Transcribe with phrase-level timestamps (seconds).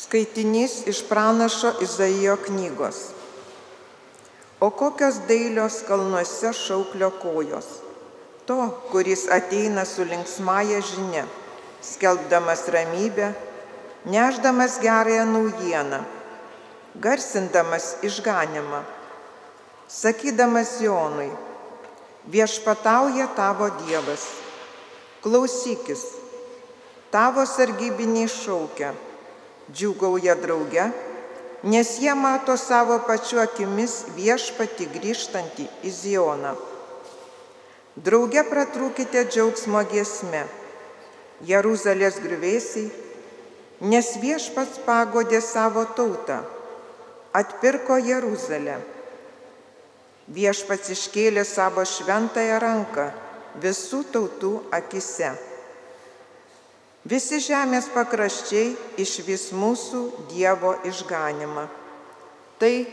[0.00, 2.96] Skaitinys iš pranašo Izaijo knygos.
[4.60, 7.66] O kokios dailios kalnuose šauklio kojos.
[8.46, 11.24] To, kuris ateina su linksmąją žinia,
[11.84, 13.32] skelbdamas ramybę,
[14.04, 16.00] neždamas gerąją naujieną,
[16.94, 18.80] garsindamas išganimą,
[19.88, 21.28] sakydamas Jonui,
[22.26, 24.24] viešpatauja tavo Dievas,
[25.20, 26.08] klausykis,
[27.12, 28.96] tavo sargybiniai šaukia
[29.74, 30.90] džiugauja drauge,
[31.62, 36.54] nes jie mato savo pačiu akimis viešpati grįžtantį į Zioną.
[38.00, 40.44] Drauge pratrūkite džiaugsmo giesme,
[41.44, 42.88] Jeruzalės grįvėsiai,
[43.80, 46.40] nes viešpats pagodė savo tautą,
[47.36, 48.78] atpirko Jeruzalę.
[50.30, 53.10] Viešpats iškėlė savo šventąją ranką
[53.62, 55.32] visų tautų akise.
[57.08, 61.64] Visi žemės pakraščiai išvis mūsų Dievo išganimą.
[62.60, 62.86] Tai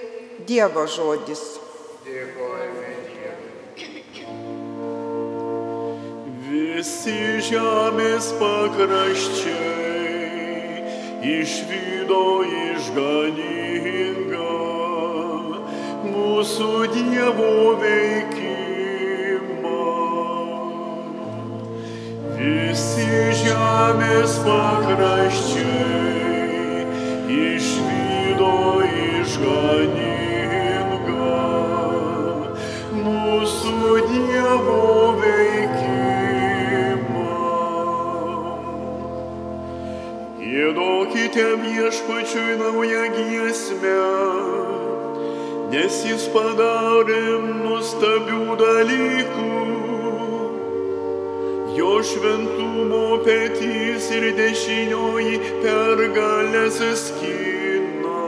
[0.48, 1.60] Dievo žodis.
[2.06, 3.52] Dėkojame Dievui.
[6.48, 9.68] Visi žemės pakraščiai
[11.28, 12.24] išvydo
[12.64, 14.56] išganingą
[16.08, 18.37] mūsų Dievo veikimą.
[23.48, 26.08] Žemės pakraščiai
[27.36, 28.56] išvydo
[29.18, 30.16] išganingą
[33.06, 34.82] mūsų Dievo
[35.22, 36.44] veikimą.
[40.44, 44.00] Gėdokite viešpačiui naują giesmę,
[45.72, 47.24] nes jis padarė
[47.64, 49.97] nuostabių dalykų.
[51.78, 58.24] Jo šventumo petys ir dešinioji pergalės skina.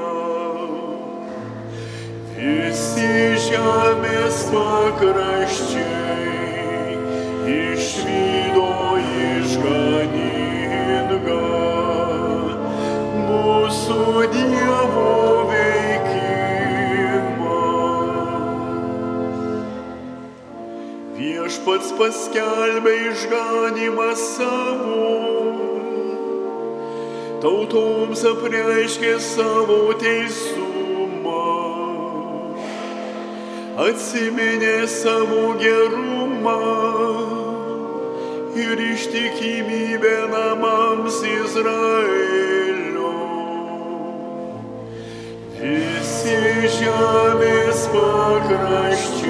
[2.35, 3.09] Visi
[3.47, 5.89] žemės pakraščiai
[7.55, 8.67] išvydo
[9.31, 10.29] išganingą
[13.31, 14.18] mūsų
[21.69, 25.09] Viešpats paskelbė išganimą savo,
[27.43, 31.43] tautoms apreiškė savo teisumą,
[33.85, 36.57] atsiminė savo gerumą
[38.65, 43.13] ir ištikimybę namams Izraelio.
[45.61, 46.39] Visi
[46.81, 49.28] žemės pakraščiai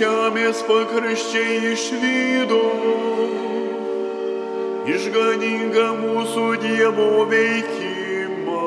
[0.00, 2.60] žemės pakraščiai išvydo
[4.94, 8.62] išganingą mūsų Dievo veikimą.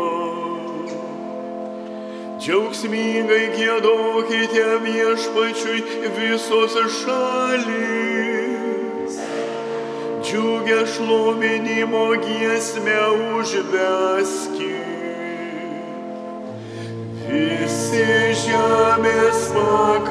[2.43, 5.81] Džiaugsmingai gėdokite viešpačiui
[6.19, 8.32] visos šalys.
[10.33, 13.01] Džiugę šlovinimo giesmę
[13.37, 14.89] užveskit.
[17.29, 18.07] Visi
[18.41, 20.02] žemės pakraščiai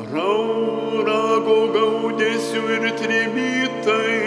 [0.08, 4.26] Raurago gaudėsiu ir trimitais,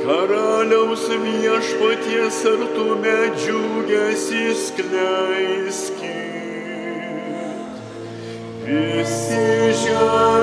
[0.00, 6.20] karaliaus viešpaties artume džiugesi skleiskit.
[8.70, 9.44] Visi
[9.84, 10.39] žemės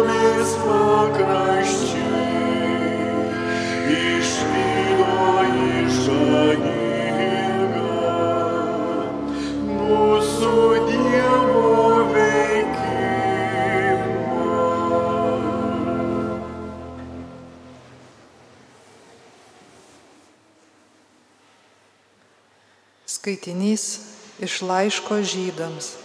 [23.28, 24.00] Skaitinys
[24.40, 25.96] iš laiško žydams.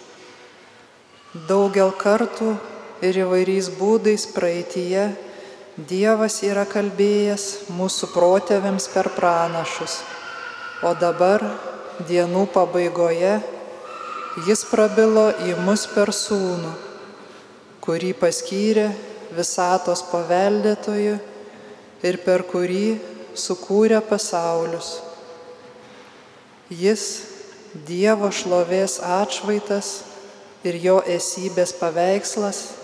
[1.47, 2.57] Daugel kartų
[3.03, 5.11] ir įvairiais būdais praeitie
[5.73, 10.03] Dievas yra kalbėjęs mūsų protėviams per pranašus.
[10.85, 11.41] O dabar,
[12.05, 13.39] dienų pabaigoje,
[14.45, 16.75] jis prabilo į mus per sūnų,
[17.81, 18.91] kurį paskyrė
[19.33, 21.17] visatos paveldėtoju
[22.05, 23.01] ir per kurį
[23.33, 24.99] sukūrė pasaulius.
[26.69, 27.09] Jis
[27.89, 30.03] Dievo šlovės atšvaitas
[30.69, 32.82] ir jo esybės paveikslas,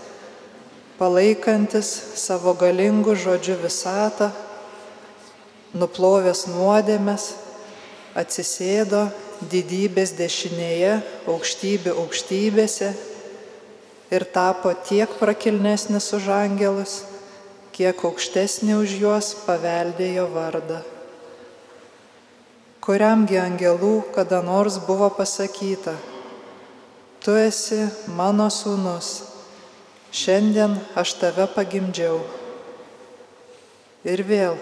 [0.99, 4.33] palaikantis savo galingų žodžių visatą,
[5.79, 7.29] nuplovęs nuodėmės,
[8.19, 9.06] atsisėdo
[9.53, 10.99] didybės dešinėje,
[11.31, 12.91] aukštybių aukštybėse
[14.11, 17.03] ir tapo tiek prakilnesnis už angelus,
[17.77, 20.83] kiek aukštesnį už juos paveldėjo vardą.
[22.83, 25.93] Kuriamgi angelų kada nors buvo pasakyta,
[27.21, 27.85] tu esi
[28.17, 29.28] mano sūnus,
[30.13, 32.21] šiandien aš tave pagimdžiau.
[34.09, 34.57] Ir vėl,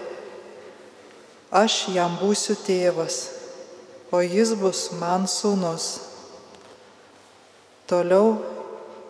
[1.53, 3.19] aš jam būsiu tėvas,
[4.11, 5.87] o jis bus man sūnus.
[7.87, 8.35] Toliau,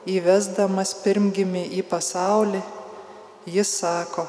[0.06, 2.62] įvesdamas pirmgimį į pasaulį,
[3.50, 4.28] jis sako,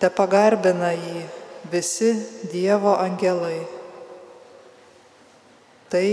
[0.00, 1.26] te pagarbina jį
[1.72, 2.14] visi
[2.52, 3.60] Dievo angelai.
[5.90, 6.08] Tai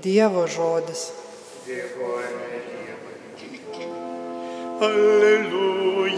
[0.00, 1.10] Dievo žodis.
[1.66, 2.49] Dėkojame.
[4.80, 6.09] Alleluja,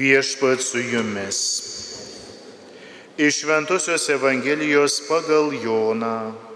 [0.00, 1.42] Viešpat su jumis.
[3.20, 6.53] Iš Šventusios Evangelijos pagal Joną.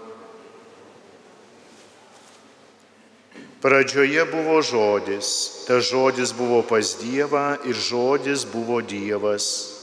[3.59, 5.27] Pradžioje buvo žodis,
[5.67, 9.75] ta žodis buvo pas Dievą ir žodis buvo Dievas.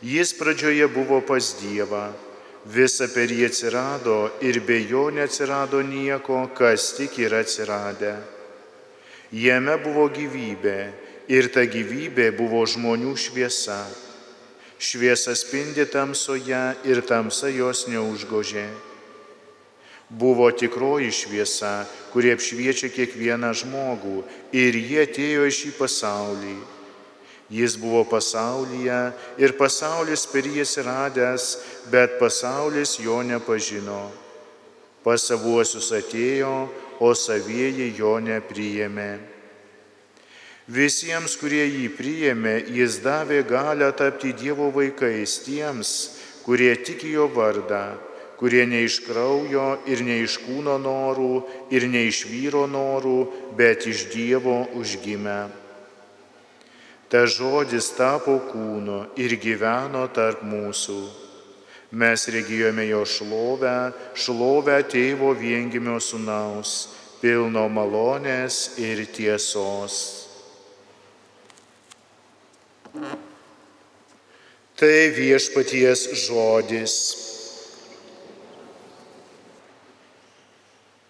[0.00, 2.08] Jis pradžioje buvo pas Dievą,
[2.64, 8.14] visa per jį atsirado ir be jo neatsirado nieko, kas tik yra atsiradę.
[9.28, 10.78] Jame buvo gyvybė
[11.28, 13.82] ir ta gyvybė buvo žmonių šviesa.
[14.80, 18.91] Šviesa spindi tamsoje ir tamsa jos neužgožė.
[20.12, 24.20] Buvo tikroji šviesa, kurie apšviečia kiekvieną žmogų
[24.52, 26.56] ir jie atėjo į šį pasaulį.
[27.52, 29.00] Jis buvo pasaulyje
[29.40, 31.48] ir pasaulis per jį atsiradęs,
[31.92, 34.08] bet pasaulis jo nepažino.
[35.04, 36.54] Pas savuosius atėjo,
[37.02, 39.10] o savieji jo nepriėmė.
[40.72, 45.90] Visiems, kurie jį priėmė, jis davė galę tapti Dievo vaikais tiems,
[46.46, 47.98] kurie tiki jo vardą,
[48.42, 53.20] kurie ne iš kraujo ir ne iš kūno norų ir ne iš vyro norų,
[53.54, 55.44] bet iš Dievo užgimę.
[57.06, 60.98] Ta žodis tapo kūnu ir gyveno tarp mūsų.
[61.94, 70.00] Mes regėjome jo šlovę, šlovę tėvo viengimio sunaus, pilno malonės ir tiesos.
[74.74, 77.31] Tai viešpaties žodis.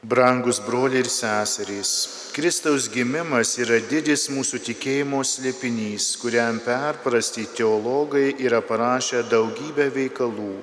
[0.02, 1.90] Brangus broliai ir seserys,
[2.35, 10.56] Kristaus gimimas yra didis mūsų tikėjimo slėpinys, kuriam perprasti teologai yra parašę daugybę veikalų,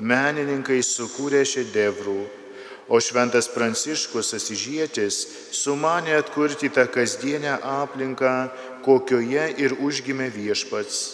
[0.00, 2.16] menininkai sukūrė šedevrų,
[2.88, 5.20] o šventas Pranciškus Asižėtis
[5.60, 8.34] sumanė atkurti tą kasdienę aplinką,
[8.80, 11.04] kokioje ir užgimė viešpats.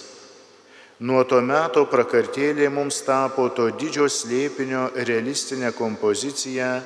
[1.03, 6.77] Nuo to meto prakartėlė mums tapo to didžio slėpinio realistinė kompozicija,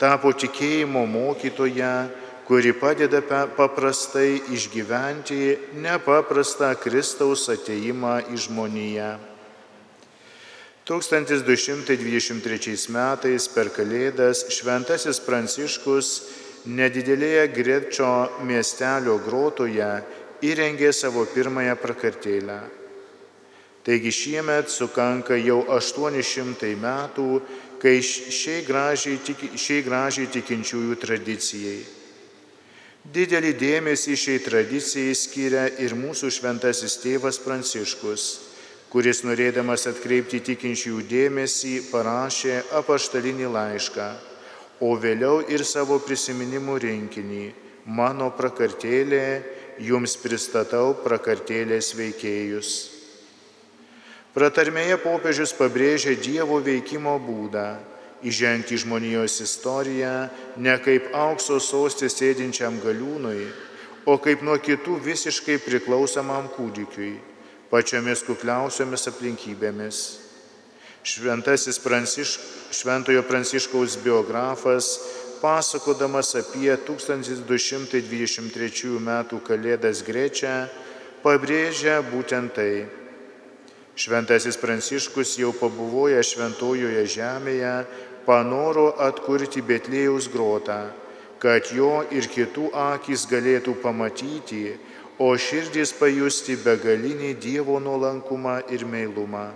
[0.00, 2.08] tapo tikėjimo mokytoja,
[2.46, 3.20] kuri padeda
[3.56, 9.16] paprastai išgyventi nepaprastą Kristaus ateimą į žmoniją.
[10.86, 16.12] 1223 metais per Kalėdas šventasis Pranciškus
[16.70, 18.12] nedidelėje Grečio
[18.46, 19.90] miestelio grotoje
[20.46, 22.60] įrengė savo pirmąją prakartėlę.
[23.86, 27.26] Taigi šiemet sukanka jau 800 metų,
[27.82, 29.18] kai šiai gražiai,
[29.56, 31.80] šiai gražiai tikinčiųjų tradicijai.
[33.14, 38.24] Didelį dėmesį šiai tradicijai skiria ir mūsų šventasis tėvas Pranciškus,
[38.90, 44.08] kuris norėdamas atkreipti tikinčiųjų dėmesį parašė apaštalinį laišką,
[44.82, 47.46] o vėliau ir savo prisiminimų rinkinį
[47.86, 49.44] Mano prakartėlė,
[49.78, 52.95] jums pristatau prakartėlės veikėjus.
[54.36, 57.70] Pratarmėje popiežius pabrėžė Dievo veikimo būdą
[58.26, 60.28] įžengti žmonijos istoriją
[60.60, 63.46] ne kaip aukso sostė sėdinčiam galiūnui,
[64.04, 67.14] o kaip nuo kitų visiškai priklausomam kūdikiui,
[67.70, 69.96] pačiomis kukliausiomis aplinkybėmis.
[71.06, 72.38] Šventasis Pranciš,
[72.74, 74.98] Šventojo Pranciškaus biografas,
[75.40, 79.10] pasakodamas apie 1223 m.
[79.48, 80.68] Kalėdas Grečią,
[81.22, 83.05] pabrėžia būtent tai.
[83.96, 87.72] Šventasis Pranciškus jau pabuvoja šventojoje žemėje,
[88.26, 90.90] panoro atkurti Betlėjaus grotą,
[91.40, 94.76] kad jo ir kitų akis galėtų pamatyti,
[95.16, 99.46] o širdis pajusti begalinį Dievo nuolankumą ir meilumą.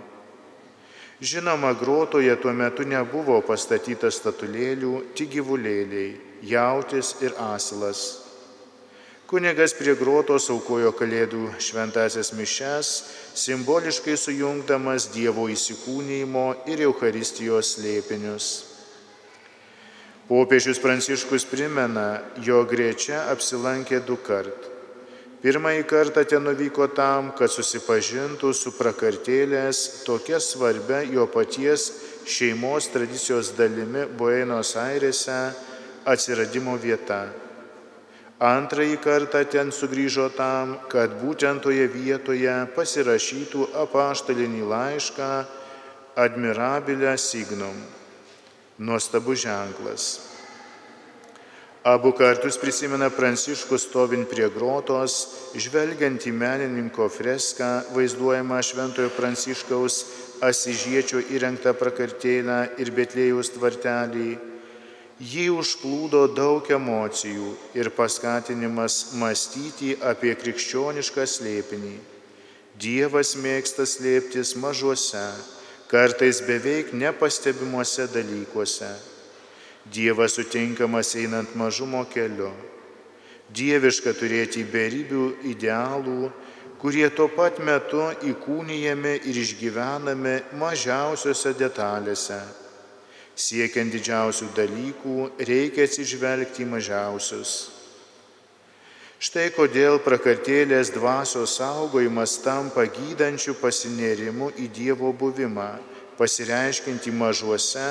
[1.21, 6.17] Žinoma, grotoje tuo metu nebuvo pastatyta statulėlių, tik gyvulėliai-
[6.55, 8.20] jautis ir asilas.
[9.31, 12.87] Kunigas prie grotos aukojo kalėdų šventasias mišes,
[13.39, 18.47] simboliškai sujungdamas Dievo įsikūnymo ir Euharistijos slėpinius.
[20.27, 24.67] Popiežius Pranciškus primena, jo grečia apsilankė du kart.
[25.39, 31.87] Pirmąjį kartą ten nuvyko tam, kad susipažintų su prakartėlės tokia svarbia jo paties
[32.27, 35.39] šeimos tradicijos dalimi Buenos Airėse
[36.03, 37.21] atsiradimo vieta.
[38.41, 45.29] Antrąjį kartą ten sugrįžo tam, kad būtent toje vietoje pasirašytų apaštalinį laišką
[46.17, 47.77] Admirabilę Signum.
[48.81, 50.09] Nuostabus ženklas.
[51.85, 55.21] Abu kartus prisimena Pranciškus stovint prie grotos,
[55.53, 60.03] žvelgiant į menininko freską vaizduojamą Šventojo Pranciškaus
[60.41, 64.50] Asižiečio įrengtą prakartėlę ir Betlėjus tvartelį.
[65.21, 71.93] Jį užplūdo daug emocijų ir paskatinimas mąstyti apie krikščionišką slėpinį.
[72.81, 75.27] Dievas mėgsta slėptis mažuose,
[75.91, 78.89] kartais beveik nepastebimuose dalykuose
[79.85, 82.51] Dievas sutinkamas einant mažumo keliu.
[83.49, 86.29] Dieviška turėti beribių idealų,
[86.79, 92.37] kurie tuo pat metu įkūnyjame ir išgyvename mažiausiose detalėse.
[93.35, 97.53] Siekiant didžiausių dalykų reikia atsižvelgti į mažiausius.
[99.21, 105.75] Štai kodėl prakartėlės dvasios saugojimas tampa gydančių pasinėrimų į Dievo buvimą,
[106.17, 107.85] pasireiškinti mažuose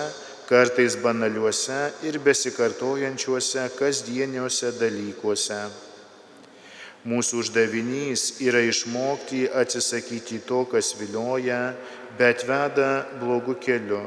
[0.50, 1.78] kartais banaliuose
[2.08, 5.60] ir besikartojančiuose kasdieniuose dalykuose.
[7.06, 11.76] Mūsų uždavinys yra išmokti atsisakyti to, kas vilioja,
[12.18, 14.02] bet veda blogų keliu,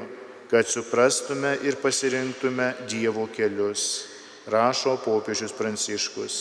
[0.54, 4.06] kad suprastume ir pasirinktume Dievo kelius,
[4.46, 6.36] rašo popiežius Pranciškus.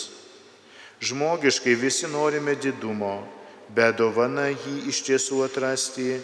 [1.00, 3.23] Žmogiškai visi norime didumo,
[3.73, 6.19] bet dovana jį iš tiesų atrasti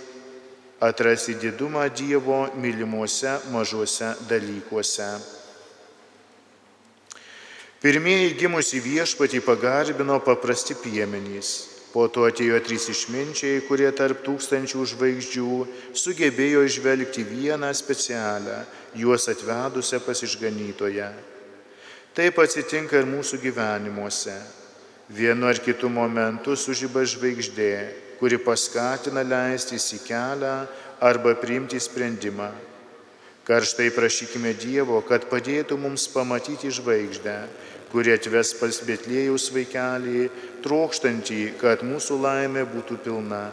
[0.84, 5.08] atrasi didumą Dievo mylimuose mažuose dalykuose.
[7.80, 11.77] Pirmieji gimusi viešpatį pagarbino paprasti piemenys.
[11.92, 15.52] Po to atėjo trys išminčiai, kurie tarp tūkstančių žvaigždžių
[15.96, 18.58] sugebėjo išvelgti vieną specialią,
[19.00, 21.08] juos atvedusią pas išganytoje.
[22.12, 24.36] Taip atsitinka ir mūsų gyvenimuose.
[25.08, 27.72] Vienu ar kitu momentu sužyba žvaigždė,
[28.20, 30.54] kuri paskatina leistis į kelią
[31.00, 32.50] arba priimti sprendimą.
[33.48, 37.36] Karštai prašykime Dievo, kad padėtų mums pamatyti žvaigždę,
[37.88, 40.26] kuri atves pas Betlėjaus vaikelį,
[40.66, 43.46] trokštantį, kad mūsų laimė būtų pilna.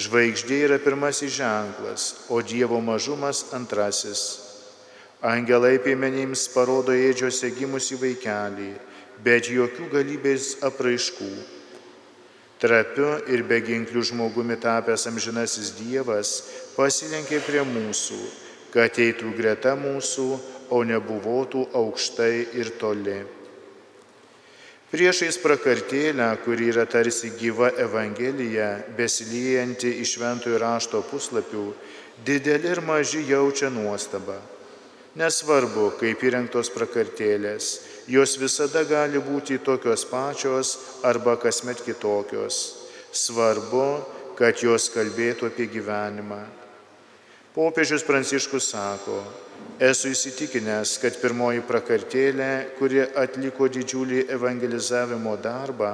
[0.00, 4.24] Žvaigždė yra pirmasis ženklas, o Dievo mažumas antrasis.
[5.20, 8.72] Angelai piemenims parodo ėdžiose gimusi vaikelį,
[9.20, 11.32] bet jokių galybės apraiškų
[12.60, 16.32] Trapiu ir beginkliu žmogumi tapęs amžinasis Dievas
[16.74, 18.18] pasilenkė prie mūsų,
[18.74, 20.30] kad eitų greta mūsų,
[20.70, 23.18] o nebuvotų aukštai ir toli.
[24.90, 31.68] Priešais prakartėlę, kuri yra tarsi gyva Evangelija, besiliejanti iš šventojo rašto puslapių,
[32.26, 34.40] dideli ir maži jaučia nuostabą.
[35.18, 37.70] Nesvarbu, kaip įrengtos prakartėlės,
[38.10, 42.60] jos visada gali būti tokios pačios arba kasmet kitokios.
[43.10, 43.88] Svarbu,
[44.38, 46.59] kad jos kalbėtų apie gyvenimą.
[47.60, 49.18] Popiežius Pranciškus sako,
[49.80, 55.90] Esu įsitikinęs, kad pirmoji prakartėlė, kuri atliko didžiulį evangelizavimo darbą,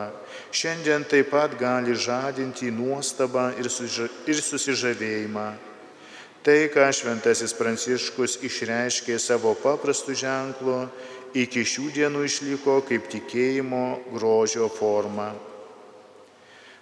[0.55, 5.49] šiandien taip pat gali žadinti nuostabą ir, susižavėjimą.
[6.47, 10.79] Tai, ką šventasis Pranciškus išreiškė savo paprastų ženklų,
[11.35, 15.33] iki šių dienų išliko kaip tikėjimo grožio forma.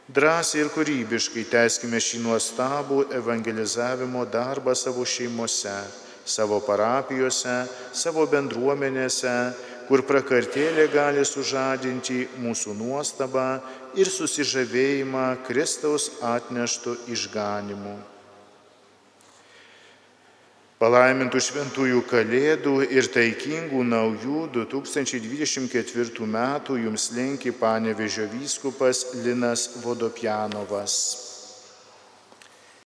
[0.05, 5.73] Drąsiai ir kūrybiškai tęskime šį nuostabų evangelizavimo darbą savo šeimose,
[6.29, 7.55] savo parapijose,
[7.97, 9.33] savo bendruomenėse,
[9.89, 13.49] kur prakartėlė gali sužadinti mūsų nuostabą
[13.97, 17.97] ir susižavėjimą Kristaus atneštų išganimu.
[20.85, 31.24] Palaimintų šventųjų kalėdų ir taikingų naujų 2024 metų jums linki panevežio vyskupas Linas Vodopjanovas.